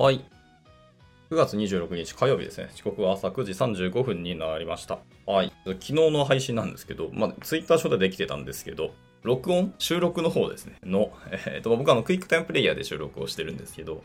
[0.00, 0.24] はい。
[1.30, 2.70] 9月26日火曜日ですね。
[2.74, 4.98] 時刻は朝9時35分になりました。
[5.26, 5.52] はい。
[5.66, 8.94] 昨日の配信なんですけど、まあ、ツイッター上でできてたんですけど、
[9.24, 9.74] 録音？
[9.78, 10.76] 収録の方ですね。
[10.84, 14.02] の、えっ、と、僕はあのクイックタイムプレイヤーで収録をしてるんですけど、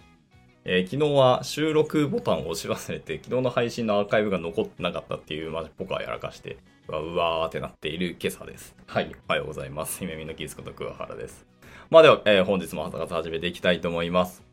[0.65, 6.57] えー昨日は収録ボタンを押し忘れて、昨日の配信のアーカイブが残ってなかったっていう、まあ、僕はやらかして、
[6.89, 8.75] うわうわーってなっている今朝です。
[8.85, 9.15] はい。
[9.29, 9.99] おはようございます。
[9.99, 11.45] 姫みのキースこと桑原です。
[11.89, 14.44] まあでは、えー本日も朝活始めていきたいと思います。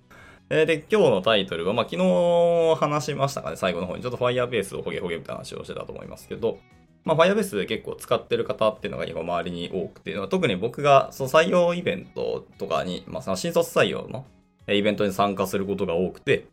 [0.54, 4.02] えーで、今日のタイトルは、まあ、昨日話しましたかね、最後の方に。
[4.02, 6.58] ちょっと Firebase をホゲホゲみたいな話をしてたと思いますけど、
[7.06, 14.26] まあ、Firebase で結構使ってる方っていうのが今周りに多くて、特に僕がその採用イベントとかに、まあ、その新卒採用の
[14.68, 16.44] イベントに参加することが多くて、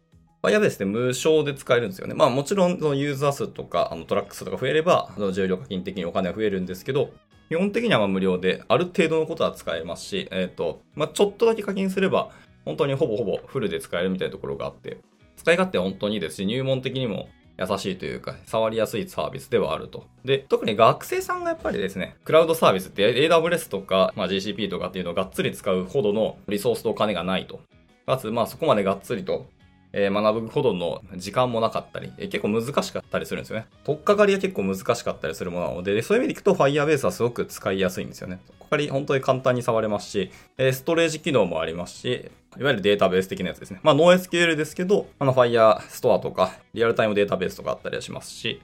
[0.43, 2.13] Firebase って無償で使えるんですよね。
[2.13, 7.09] まあもちろんそのユーザー数とかあのトラック数とか増えれば、その重量課金的にお金は増えるんですけど、
[7.49, 12.31] 基本的にはま無料で、ある程度のことは使えますし、えっ、と、まあちょっとだけ課金すれば、
[12.69, 14.99] 本当にほぼほぼフルで使えるみたいなところがあって、
[15.37, 20.05] 使い勝手は本当にいいですし、入門的にも優しいというか、触りやすいサービスではあると。
[20.23, 27.59] で、特に学生さんがやっぱりですね、クラウドサービスって AWS とか、まあ、GCP とかっていうのをがっつり使うほどのリソースとお金がないと。
[28.05, 29.47] かつ、まあそこまでがっつりと、
[29.91, 33.65] え学ぶほどの時間もなかったり、え結構難しかったりするんですよね。
[33.83, 38.39] 取っかかりは結構難しかったりするものなので、でそういう意味でいくと Firebase はすごく使いやすいんですよね。
[38.45, 43.79] 取っかかり本当に簡単に触れますし、えストレージ機能もありますし、いわゆるデータベース的なやつですね。
[43.83, 48.61] まあ NoSQL ですけど、あの Firestore とか、リアルタイムデータベースとかあったりはしますし、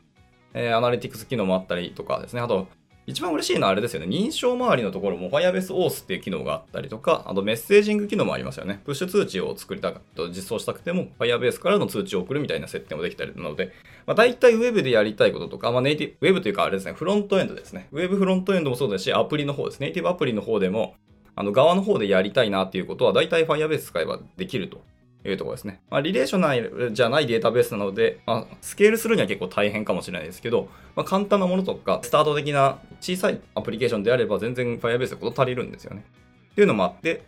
[0.53, 2.41] えーアナリティクス機能もあったりとかですね。
[2.41, 2.67] あと、
[3.07, 4.07] 一番嬉しいのはあれですよね。
[4.07, 8.81] 認証周りのところも Firebase Auth っていう機能があったりとか、あとメッセージング機能もありますよね。
[8.83, 13.73] プッシュ通知を作りたかった、実装したくても Firebase からの通知を送るみたいな設定もできたりなので、
[14.07, 17.87] まあ、大体 Web でやりたいこととか、まあ、ネイティブ、Web というかあれですね、フロントエンドですね。
[17.91, 19.87] Web フロントエンドもそうですし、アプリの方ですね。
[19.87, 20.95] ネイティブアプリの方でも、
[21.35, 24.81] あの側の方でやりたいなっていうことは、大体 Firebase 使えばできると
[25.25, 25.81] いうところですね。
[25.89, 36.05] まあ、リレーショナルじゃないデータベースなので、まあ、スケールするには結構大変かもしれないですけど、まあ、簡単なものとか、スタート的な小さいアプリケーションであれば全然 Firebase でこと足りるんですよね。
[36.51, 37.23] っていうのもあって、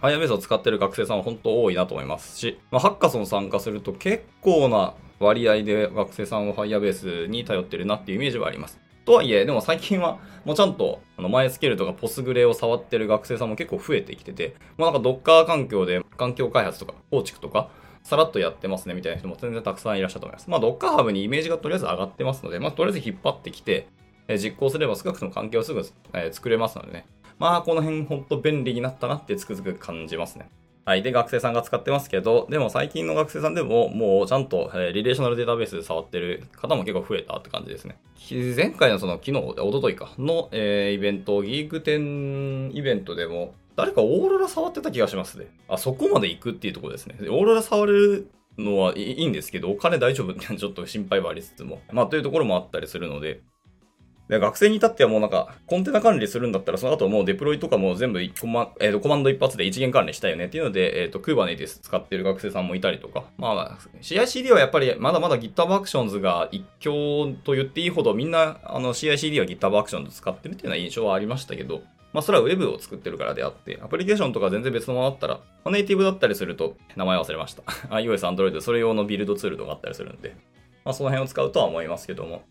[0.00, 8.78] Firebase を使ってる学生さんは本当多いなと思いますし、まあ、ハッカソン参加すると結構な割合で学生さんは Firebase に頼ってるなっていうイメージはあります。
[9.06, 17.70] とはいえ、でも最近はもうちゃんとあのマイスケールとかポスグレを触ってる学生さんも結構増えてきてて、まあなんか Docker 環境で環境開発とか構築とか
[18.02, 20.50] さらっとやってますねみたいな人も全然たくさんいらっしゃると思います。
[20.50, 23.86] まあ Docker Hub にイメージがとりあえず上がってますので、まあとりあえず引っ張ってきて、
[24.26, 27.06] え実行すれば少なくとも環境をすぐ、え作れますのでね。
[27.38, 30.48] まあこの辺ほんと便利になったなってつくづく感じますね。
[30.86, 31.02] はい。
[31.02, 37.98] で、学生さんが使ってますけど、でも最近の学生さんでも、もうちゃんと、えーリレーショナルデータベースで触ってる方も結構増えたって感じですね。
[38.54, 45.48] 前回のその昨日、おとといかの、えーイベント、ギーク10イベントでも、誰かオーロラ触ってた気がしますね。
[45.68, 47.16] あ、そこまで行くっていうところですね。
[47.20, 53.40] でオーロラ触れるのはいいいいんですけど、お金大丈夫ってちょっと心配はありつつも、まあというところもあったりするので、
[54.28, 71.82] で学生に至ってはもうなんか、コンテナ管理するんだったら、その後もうデプロイとかも全部コマ,、えーとコマンド一発で一元管理したいよねっていうので、えっ、と、Kubernetes 使ってる学生さんもいたりとか、まあ、CICD はやっぱりまだまだ GitHub Actions が一強と言っていいほど、みんなあの CICD は GitHub Actions 使ってるっていうような印象はありましたけど、
[72.12, 77.62] まあ、それは Web を作ってるからであって、アプリケーションとか全然別のものだったら、ネイティブだったりすると、名前忘れました。
[77.94, 80.34] iOS、Android、それ用のビルドツールとかあったりするんで、
[80.84, 82.42] まあ、その辺を使うとは思いますけども、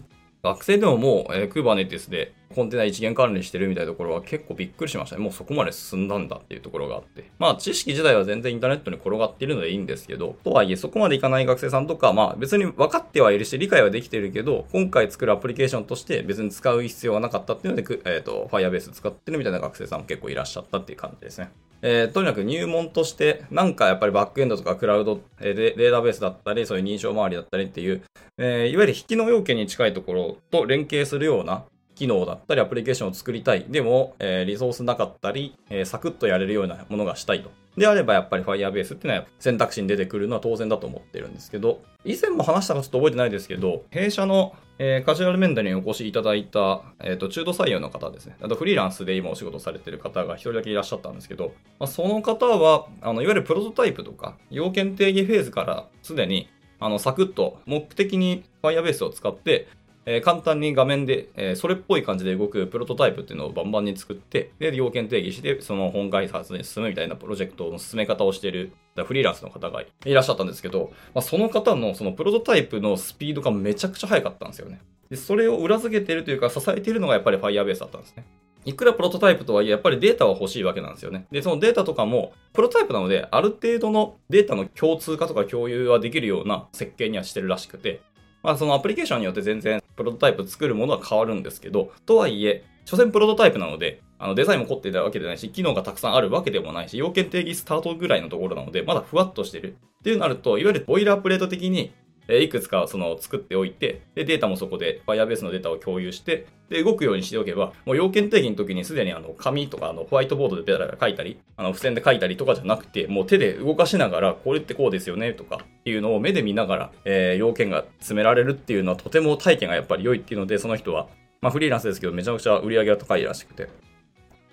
[0.45, 5.23] 学生でももう、えー、Kubernetes でコンテナ一元管理してるみたいなところは結構びっくりしましたね。
[5.23, 7.31] もうそこまで進んだんだっていうところがあって。
[7.39, 21.50] まあ知識自体は全然インターネットに転がっているのでいいんですけど、とはいえそこまでいかない学生さんとか、まあ別に分かってはいるし理解はできてるけど、今回作るアプリケーションとして別に使う必要はなかったっていうので、えっ、と、Firebase 使ってるみたいな学生さんも結構いらっしゃったっていう感じですね。
[21.88, 28.01] えーとにかく入門として、なんかやっぱりバックエンドとかクラウド、えーでデータベースだったり、そういう認証周りだったりっていう、
[28.40, 31.63] えーいわゆる引きの要件に近いところと連携するような
[31.94, 33.66] 機能だったりアプリケーションを作りたい。
[33.69, 37.52] でも、えーリソースなかったり、えーサクッとやれるようなものがしたいと。
[37.77, 48.37] であればやっぱり Firebase っていうのは選択肢に出てくるのは当然だと思ってるんですけど、以前も話したかちょっと覚えてないですけど、弊社の、えーカジュアルメンダーにお越しいただいた、えーと中途採用の方ですね。
[48.41, 56.49] あとフリーランスで今お仕事されてる方が一人だけいらっしゃったんですけど、まあ、その方は、あのいわゆるプロトタイプとか、要件定義フェーズからすでに
[56.79, 59.67] あのサクッと目的に Firebase を使って、
[60.05, 74.79] えー簡単に画面で、えーそれっぽい感じで動くプロトタイプっていうのをバンバンに作って、で、要件定義して、その本開発に進むみたいなプロジェクトの進め方をしているフリーランスの方がいらっしゃったんですけど、まあ、その方のそのプロトタイプのスピードがめちゃくちゃ速かったんですよね。
[75.09, 78.25] で、それを裏付けてるというか支えているのがやっぱり Firebase だったんですね。
[78.66, 81.28] いくらプロトタイプとはいえ、やっぱりデータは欲しいわけなんですよね。
[81.31, 88.02] で、そのデータとかも、プロトタイプなので、ある程度のデータの共通化とか共有はできるような設計にはしてるらしくて、
[88.45, 99.77] まあそのアプリケーションによって全然プロトタイプ作るものは変わるんですけど、とはいえ、所詮プロトタイプなので、あのデザインも凝っていたわけではないし、機能がたくさんあるわけでもないし、要件定義スタートぐらいのところなので、まだふわっとしてる。
[99.99, 101.91] っていうなると、いわゆるボイラープレート的に、
[102.27, 121.07] えいくつかその作っておいて、で、データもそこで Firebase のデータを共有して、で、動くようにしておけば、もう要件定義の時にすでにあの紙とかあのホワイトボードでペラペラ書いたり、あの付箋で書いたりとかじゃなくて、もう手で動かしながら、これってこうですよねとかっていうのを目で見ながら、えー、要件が詰められるっていうのはとても体験がやっぱり良いっていうので、その人は、
[121.41, 123.69] まあフリーランスですけどめちゃくちゃ売り上げが高いらしくて、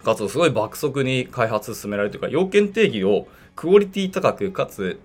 [0.04, 5.00] かつすごい爆速に開発進められるというか、要件定義をクオリティ高く、かつ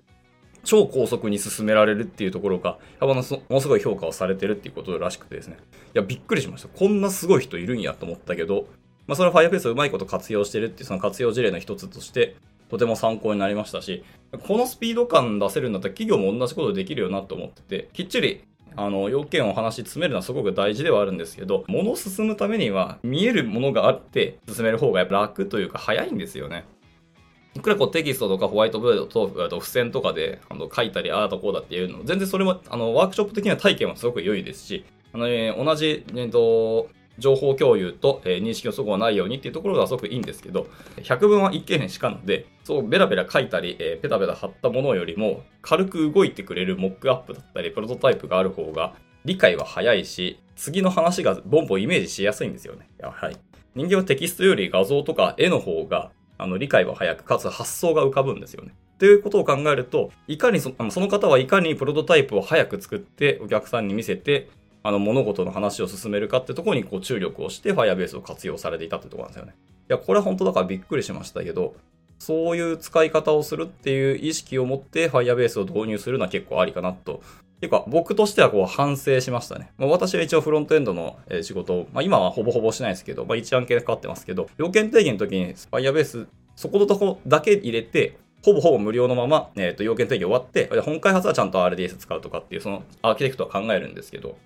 [0.64, 5.56] 超高速に進められるっていうところが、やっぱものすごい評価をされてるっていうことらしくてですね。
[5.94, 6.68] いや、びっくりしました。
[6.68, 8.66] こんなすごい人いるんやと思ったけど、
[9.06, 12.36] まあ、それは Fireface をうまいこと活用してるっていうその活用事例の一つとして、
[12.68, 14.04] とても参考になりましたし、
[14.46, 18.42] このスピード感出せるんだったら企業も同じことできるよなと思ってて、きっちり
[18.76, 26.64] あの、要件を話し詰めるのはすごく大事ではあるんですけど、物を進むためには見えるものがあって進める方がやっぱ楽というか早いんですよね。
[27.58, 36.88] いくらこうテキストとかホワイトボードと付箋とかであの書いたり、ああだこうだっていうの、全然それもあのワークショップ的な体験はすごく良いですし、あの、ね、同じ、えっと、
[37.18, 40.68] 情報共有と、えー、認識のそごがないようにっていうところがすごくいいんですけど、
[41.02, 48.94] 百聞は一見しかので、そうベラベラ書いたり、えー、ペタペタ貼ったものよりも、軽く動いてくれるモックアップだったり、プロトタイプがある方が、
[49.24, 52.88] 理解は早いし、次の話がボンボンイメージしやすいんですよね。
[53.02, 53.36] はい。
[53.74, 58.74] 人間はテキストより画像とか絵の方があの、理解は早く、かつ発想が浮かぶんですよね。
[58.98, 64.48] ということを考えると、いかにそのその方はいかにプロトタイプを早く作ってお客さんに見せて、
[64.82, 69.54] あの物事の話を進めるかってところにこう注力をして Firebase を活用されていたってところなんですよね。
[69.88, 71.74] いや、これは本当だからびっくりしましたけど、
[72.18, 77.22] そういう使い方をするっていう意識を持って Firebase を導入するのは結構ありかなと
[77.60, 79.72] ていうか、僕としてはこう反省しましたね。
[79.78, 94.36] まあ、私は一応フロントエンドの仕事を、まあ、今はほぼほぼしないですけど、まあ、一案件かかってますけど、要件定義の時に Firebase そこのとこだけ入れて、ほぼほぼ無料のまま、えっ、ー、と、要件定義終わって、本開発はちゃんと RDS 使うとかっていう、そのアーキテクトは考えるんですけど、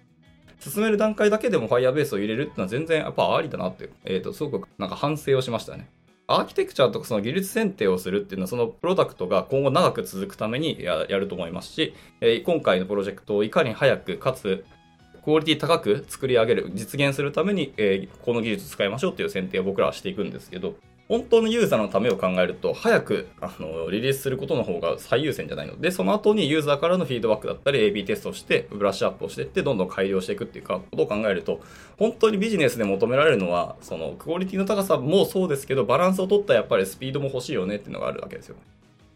[0.60, 5.90] 進める段階だけでも Firebase を入れるっていうのは全然やっぱありだなって、えっ、ー、と、すごくなんか反省をしましたね。
[6.26, 14.64] アーキテクチャとかその技術選定をするっていうのはそのプロダクトが今後長く続くためにやると思いますし、え、今回のプロジェクトをいかに早くかつ
[15.24, 20.74] クオリティ高く作り上げる、実現するために、え、この技術使いましょうっていう選定を僕らはしていくんですけど、
[21.12, 31.60] 本当のユーザーのためを考えると、早くあのリリースすることの方が最優先じゃないので、その後にユーザーからのフィードバックだったり、AB テストをして、ブラッシュアップをしていって、どんどん改良していくっていうか、ことを考えると、
[31.98, 38.56] 本当にビジネスで求められるのは、そのクオリティの高さもそうですけど、バランスを取ったやっぱりスピードも欲しいよねっていうのがあるわけですよ。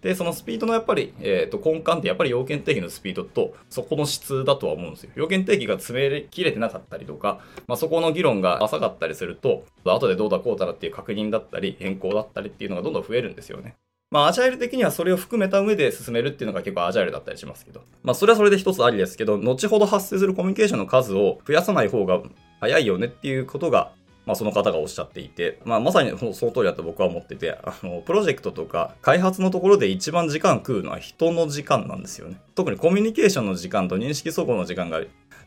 [0.03, 5.11] で、そのスピードのやっぱり、えっ、ー、と、根幹ってやっぱり要件定義のスピードと、そこの質だとは思うんですよ。
[5.17, 13.75] 要件定義が詰め切れてなかったりとか、まあ、そこの議論が浅かったりすると、後でどうだこうだらっていう確認だったり、変更だったりっていうのがどんどん増えるんですよね。
[14.11, 17.83] まあ、アジャイル的にはそれを含めた上で進めるっていうのが結構アジャイルだったりしますけど。
[18.05, 22.21] まあ、それはそれで一つありですけど、後ほど発生するコミュニケーションの数を増やさない方が
[22.61, 23.91] 早いよねっていうことが、
[24.27, 32.37] まあ、その方がおっしゃっていて、まあ、まさにその通りだと僕は思ってて、あの、プロジェクトとか開発のところで一番時間食うのは人の時間なんですよね。
[32.55, 35.01] 特にコミュニケーションの時間と認識相互の時間が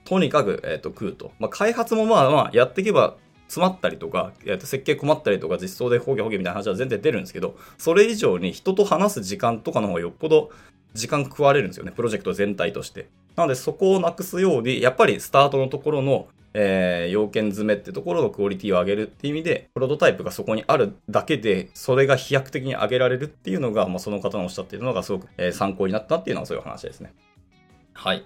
[0.05, 1.33] とにかく、えー、と食うと。
[1.39, 3.17] まあ、開発もまあまあやっていけば
[3.47, 10.51] 詰まったりとか、えー、と設計困ったりとか実装でほげほげみたいな話は全然出るんですけど、それ以上に人と話す時間とかの方がよっぽど
[10.93, 11.91] 時間食われるんですよね。
[11.91, 13.07] プロジェクト全体として。
[13.35, 27.13] なのでそこをなくすように、やっぱりスタートのところのえー、要件詰めってところのクオリティを上げるっていう意味で、プロトタイプがそこにあるだけで、それが飛躍的に上げられるっていうのが、まあ、その方のおっしゃっているのがすごく、えー、参考になったっていうのはそういう話ですね。
[27.93, 28.25] はい。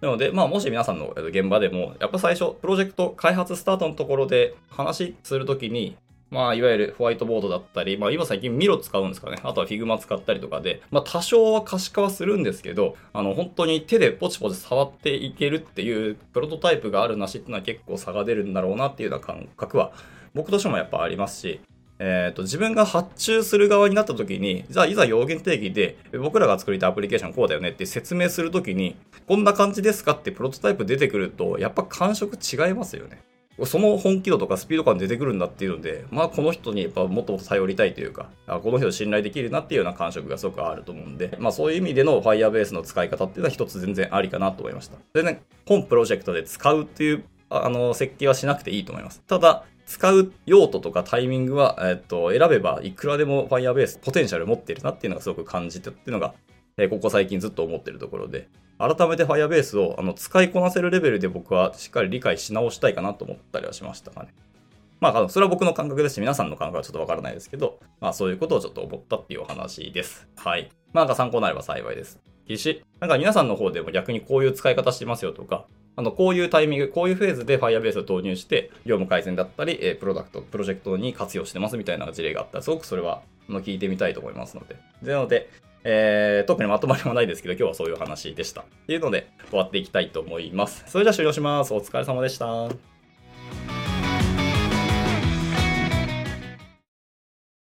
[0.00, 5.96] なので、まあ、もし皆さんの現場でも、やっぱ最初、プロジェクト開発スタートのところで話するときに、
[6.30, 9.38] まあ、いわゆるホワイトボードだったり、まあ、今最近ミロ使うんですかね。
[9.42, 19.92] あとは Figma 使ったりとかで、まあ、多少は可視化はするんですけど、あの、本当に手でポチポチ触っていけるっていうプロトタイプがあるなしっていうのは結構差が出るんだろうなっていうような感覚は、
[20.34, 21.60] 僕としてもやっぱありますし、
[21.98, 33.22] えっ、ー、と、自分が発注する側になった時に、じゃあいざ要件定義で、僕らが作りたアプリケーションこうだよねって説明するときに、こんな感じですかってプロトタイプ出てくると、やっぱ感触違いますよね。
[33.64, 44.96] その本気度とかスピード感出てくるんだっていうので、まあこの人にやっぱもっともっと頼りたいというか、この人を信頼できるなっていうような感触がすごくあると思うんで、まあそういう意味での Firebase の使い方っていうのは一つ全然ありかなと思いました。
[45.12, 49.22] でね、本プロジェクトで使うっていうあの設計はしなくていいと思います。
[49.26, 56.34] ただ、使う用途とかタイミングは、えっと、選べばいくらでも Firebase ポテンシャル持ってるなっていうのがすごく感じてっていうのが、
[56.78, 64.28] え、ここ最近ずっと思ってるところで、改めて Firebase をあの使いこなせるレベルで僕はしっかり理解し直したいかなと思ったりはしましたかね。
[65.00, 70.28] まあ、それは僕の感覚ですし、皆さんの感覚はちょっとわからないですけど、まあそういうことをちょっと思ったっていうお話です。
[70.36, 70.70] はい。
[70.92, 72.18] まあなんか参考になれば幸いです。
[72.56, 75.66] し、なんか皆さんの方でも逆にこういう使い方してますよとか、
[75.96, 84.76] あの、こういうタイミング、こういうフェーズで Firebase を導入して、業務改善だったり、えプロダクト、プロジェクトに活用してますみたいな事例があったら、すごくそれは、あの、聞いてみたいと思いますので。
[85.02, 85.50] なので、
[85.84, 88.62] えー、特にまとまりもないですけど、今日はそういう話でした。
[88.62, 90.84] っていうので、終わっていきたいと思います。
[90.86, 91.72] それじゃあ終了します。
[91.74, 92.97] お疲れ様でした。